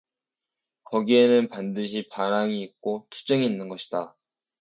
[0.85, 4.15] 거기에는 반드시 반항이 있고 투쟁이 있는 것이다.